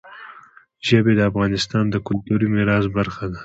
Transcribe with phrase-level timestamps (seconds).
[0.87, 3.39] ژبې د افغانستان د کلتوري میراث برخه ده.